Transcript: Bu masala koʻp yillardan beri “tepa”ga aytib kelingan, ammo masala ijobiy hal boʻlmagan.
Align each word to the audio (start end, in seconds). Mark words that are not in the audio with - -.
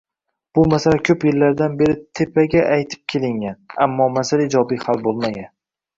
Bu 0.57 0.61
masala 0.71 1.01
koʻp 1.09 1.25
yillardan 1.27 1.75
beri 1.83 1.95
“tepa”ga 2.21 2.65
aytib 2.77 3.03
kelingan, 3.15 3.61
ammo 3.87 4.09
masala 4.19 4.49
ijobiy 4.51 4.83
hal 4.87 5.05
boʻlmagan. 5.09 5.51